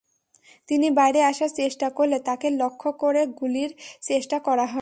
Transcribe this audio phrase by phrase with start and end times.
[0.69, 3.71] তিনি বাইরে আসার চেষ্টা করলে তাঁকে লক্ষ্য করে গুলির
[4.01, 4.79] চেষ্টা করা হয়।